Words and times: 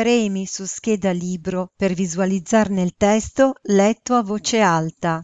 Premi 0.00 0.46
su 0.46 0.64
scheda 0.64 1.10
libro 1.10 1.74
per 1.76 1.92
visualizzarne 1.92 2.80
il 2.80 2.94
testo 2.96 3.56
letto 3.64 4.14
a 4.14 4.22
voce 4.22 4.58
alta. 4.62 5.22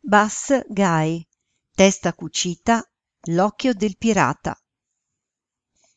Bass 0.00 0.64
Guy, 0.66 1.24
testa 1.72 2.12
cucita, 2.12 2.84
l'occhio 3.28 3.72
del 3.72 3.96
pirata. 3.96 4.60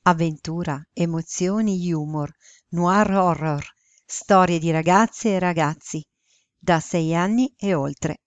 Avventura, 0.03 0.79
emozioni, 0.93 1.91
humor, 1.91 2.31
noir 2.67 3.09
horror, 3.09 3.65
storie 4.05 4.59
di 4.59 4.69
ragazze 4.69 5.29
e 5.29 5.39
ragazzi, 5.39 6.05
da 6.55 6.79
sei 6.79 7.15
anni 7.15 7.51
e 7.57 7.73
oltre. 7.73 8.24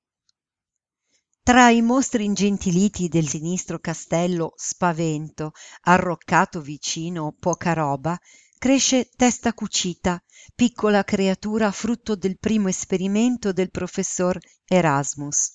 Tra 1.48 1.70
i 1.70 1.80
mostri 1.80 2.26
ingentiliti 2.26 3.08
del 3.08 3.26
sinistro 3.26 3.78
castello 3.78 4.52
Spavento, 4.54 5.52
arroccato 5.84 6.60
vicino 6.60 7.34
Poca 7.40 7.72
roba, 7.72 8.20
cresce 8.58 9.08
Testa 9.16 9.54
cucita, 9.54 10.22
piccola 10.54 11.04
creatura 11.04 11.72
frutto 11.72 12.16
del 12.16 12.36
primo 12.38 12.68
esperimento 12.68 13.54
del 13.54 13.70
professor 13.70 14.38
Erasmus. 14.66 15.52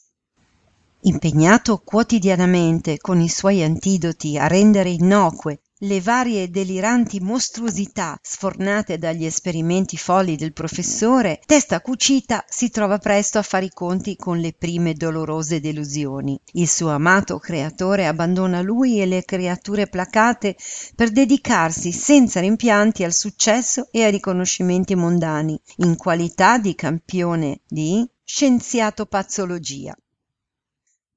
Impegnato 1.01 1.77
quotidianamente 1.77 2.97
con 2.97 3.21
i 3.21 3.29
suoi 3.29 3.61
antidoti 3.61 4.35
a 4.39 4.47
rendere 4.47 4.89
innocue 4.89 5.61
le 5.83 5.99
varie 5.99 6.49
deliranti 6.49 7.19
mostruosità 7.19 8.17
sfornate 8.21 8.97
dagli 8.97 9.25
esperimenti 9.25 9.97
folli 9.97 10.37
del 10.37 10.53
professore, 10.53 11.41
Testa 11.45 11.81
Cucita 11.81 12.45
si 12.47 12.69
trova 12.69 12.99
presto 12.99 13.37
a 13.37 13.41
fare 13.41 13.65
i 13.65 13.69
conti 13.69 14.15
con 14.15 14.37
le 14.37 14.53
prime 14.53 14.93
dolorose 14.93 15.59
delusioni. 15.59 16.39
Il 16.53 16.69
suo 16.69 16.89
amato 16.89 17.37
creatore 17.37 18.07
abbandona 18.07 18.61
lui 18.61 19.01
e 19.01 19.05
le 19.05 19.25
creature 19.25 19.87
placate 19.87 20.55
per 20.95 21.11
dedicarsi 21.11 21.91
senza 21.91 22.39
rimpianti 22.39 23.03
al 23.03 23.13
successo 23.13 23.89
e 23.91 24.05
ai 24.05 24.11
riconoscimenti 24.11 24.95
mondani, 24.95 25.59
in 25.77 25.97
qualità 25.97 26.59
di 26.59 26.75
campione 26.75 27.59
di 27.67 28.07
scienziato 28.23 29.05
pazzologia. 29.05 29.93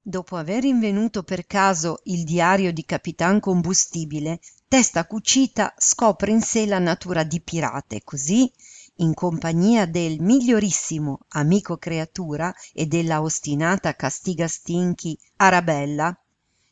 Dopo 0.09 0.37
aver 0.37 0.63
invenuto 0.63 1.25
per 1.25 1.47
caso 1.47 1.99
il 2.05 2.23
diario 2.23 2.73
di 2.73 2.85
Capitan 2.85 3.41
Combustibile, 3.41 4.39
Testa 4.77 5.07
Cucita 5.07 5.73
scopre 5.79 6.33
in 6.33 6.43
sé 6.43 6.67
la 6.67 6.79
natura 6.79 7.25
di 7.25 7.41
pirata 7.41 7.97
e 7.97 8.03
così, 8.05 8.53
in 8.97 9.15
compagnia 9.15 9.87
del 9.87 10.21
migliorissimo 10.21 11.21
amico 11.29 11.79
creatura 11.79 12.55
e 12.75 12.85
della 12.85 13.23
ostinata 13.23 13.95
Castigastinchi 13.95 15.19
Arabella, 15.37 16.15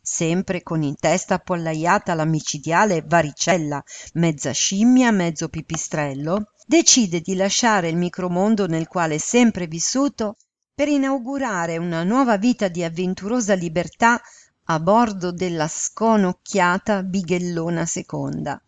sempre 0.03 0.63
con 0.63 0.83
in 0.83 0.97
testa 0.97 1.37
appollaiata 1.37 2.13
la 2.13 2.27
micidiale 2.27 3.01
Varicella, 3.07 3.83
mezza 4.13 4.51
scimmia, 4.51 5.11
mezzo 5.11 5.49
pipistrello, 5.49 6.51
decide 6.67 7.23
di 7.23 7.35
lasciare 7.35 7.89
il 7.89 7.97
micromondo 7.97 8.67
nel 8.67 8.87
quale 8.87 9.15
è 9.15 9.19
sempre 9.19 9.67
vissuto 9.67 10.37
per 10.75 10.89
inaugurare 10.89 11.79
una 11.79 12.03
nuova 12.03 12.37
vita 12.37 12.69
di 12.69 12.85
avventurosa 12.85 13.55
libertà 13.55 14.21
a 14.67 14.81
bordo 14.81 15.31
della 15.31 15.69
sconocchiata 15.69 17.03
Bighellona 17.03 17.85
Seconda. 17.85 18.63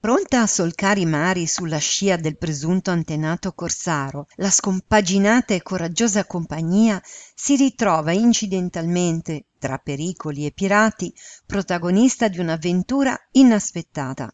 Pronta 0.00 0.42
a 0.42 0.46
solcare 0.46 1.00
i 1.00 1.06
mari 1.06 1.46
sulla 1.46 1.78
scia 1.78 2.16
del 2.16 2.36
presunto 2.36 2.90
antenato 2.90 3.52
corsaro, 3.52 4.26
la 4.36 4.50
scompaginata 4.50 5.54
e 5.54 5.62
coraggiosa 5.62 6.24
compagnia 6.26 7.02
si 7.34 7.56
ritrova 7.56 8.12
incidentalmente, 8.12 9.46
tra 9.58 9.78
pericoli 9.78 10.46
e 10.46 10.52
pirati, 10.52 11.12
protagonista 11.46 12.28
di 12.28 12.38
un'avventura 12.38 13.18
inaspettata 13.32 14.30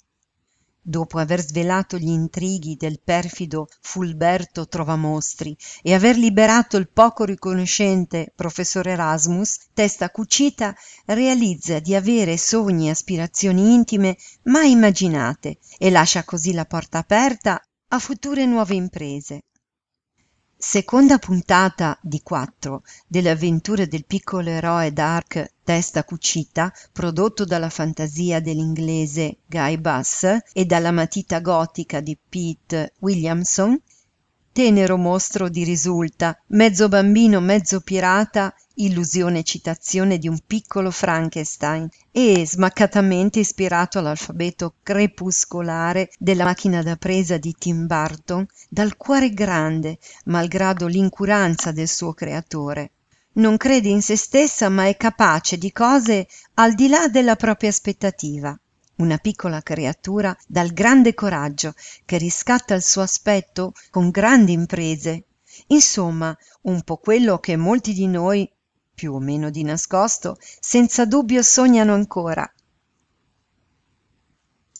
dopo 0.90 1.18
aver 1.18 1.40
svelato 1.40 1.96
gli 1.96 2.08
intrighi 2.08 2.76
del 2.76 3.00
perfido 3.02 3.68
fulberto 3.80 4.68
trovamostri 4.68 5.56
e 5.82 5.94
aver 5.94 6.18
liberato 6.18 6.76
il 6.76 6.90
poco 6.90 7.24
riconoscente 7.24 8.32
professor 8.34 8.86
erasmus 8.86 9.68
testa 9.72 10.10
cucita 10.10 10.74
realizza 11.06 11.78
di 11.78 11.94
avere 11.94 12.36
sogni 12.36 12.88
e 12.88 12.90
aspirazioni 12.90 13.72
intime 13.72 14.16
mai 14.42 14.72
immaginate 14.72 15.58
e 15.78 15.90
lascia 15.90 16.24
così 16.24 16.52
la 16.52 16.66
porta 16.66 16.98
aperta 16.98 17.62
a 17.92 17.98
future 17.98 18.44
nuove 18.44 18.74
imprese 18.74 19.44
Seconda 20.62 21.16
puntata 21.16 21.98
di 22.02 22.20
quattro 22.22 22.82
delle 23.06 23.30
avventure 23.30 23.88
del 23.88 24.04
piccolo 24.04 24.50
eroe 24.50 24.92
Dark 24.92 25.52
Testa 25.64 26.04
Cucita, 26.04 26.70
prodotto 26.92 27.46
dalla 27.46 27.70
fantasia 27.70 28.40
dell'inglese 28.40 29.38
Guy 29.46 29.78
Buss 29.78 30.26
e 30.52 30.66
dalla 30.66 30.90
matita 30.90 31.40
gotica 31.40 32.00
di 32.00 32.14
Pete 32.28 32.92
Williamson, 32.98 33.80
tenero 34.52 34.98
mostro 34.98 35.48
di 35.48 35.64
risulta, 35.64 36.38
mezzo 36.48 36.90
bambino, 36.90 37.40
mezzo 37.40 37.80
pirata, 37.80 38.54
illusione 38.84 39.42
citazione 39.42 40.18
di 40.18 40.28
un 40.28 40.38
piccolo 40.46 40.90
Frankenstein 40.90 41.88
e 42.10 42.46
smaccatamente 42.46 43.40
ispirato 43.40 43.98
all'alfabeto 43.98 44.74
crepuscolare 44.82 46.10
della 46.18 46.44
macchina 46.44 46.82
da 46.82 46.96
presa 46.96 47.36
di 47.36 47.54
Tim 47.58 47.86
Burton, 47.86 48.46
dal 48.68 48.96
cuore 48.96 49.30
grande, 49.30 49.98
malgrado 50.24 50.86
l'incuranza 50.86 51.72
del 51.72 51.88
suo 51.88 52.12
creatore. 52.14 52.92
Non 53.32 53.56
crede 53.56 53.88
in 53.88 54.02
se 54.02 54.16
stessa, 54.16 54.68
ma 54.68 54.86
è 54.86 54.96
capace 54.96 55.58
di 55.58 55.70
cose 55.72 56.26
al 56.54 56.74
di 56.74 56.88
là 56.88 57.08
della 57.08 57.36
propria 57.36 57.70
aspettativa 57.70 58.58
una 59.00 59.16
piccola 59.16 59.62
creatura 59.62 60.36
dal 60.46 60.72
grande 60.72 61.14
coraggio 61.14 61.74
che 62.04 62.18
riscatta 62.18 62.74
il 62.74 62.82
suo 62.82 63.00
aspetto 63.00 63.72
con 63.90 64.10
grandi 64.10 64.52
imprese 64.52 65.24
insomma 65.68 66.36
un 66.62 66.82
po 66.82 66.98
quello 66.98 67.38
che 67.38 67.56
molti 67.56 67.92
di 67.92 68.06
noi 68.06 68.50
più 69.00 69.14
o 69.14 69.18
meno 69.18 69.48
di 69.48 69.62
nascosto 69.64 70.36
senza 70.60 71.06
dubbio 71.06 71.42
sognano 71.42 71.94
ancora 71.94 72.46